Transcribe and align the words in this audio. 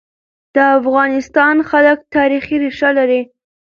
د 0.55 0.57
افغانستان 0.79 1.55
خلک 1.69 1.97
تاریخي 2.15 2.55
ريښه 2.63 2.89
لري. 2.97 3.21